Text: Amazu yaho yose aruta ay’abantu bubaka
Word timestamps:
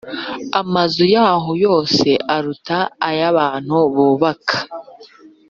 Amazu 0.61 1.03
yaho 1.15 1.51
yose 1.65 2.07
aruta 2.35 2.79
ay’abantu 3.09 3.77
bubaka 3.93 4.57